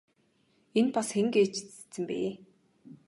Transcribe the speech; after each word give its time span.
Энэ 0.79 0.91
бас 0.95 1.09
хэн 1.15 1.27
гээч 1.33 1.53
цэцэн 1.77 2.03
бэ? 2.07 2.17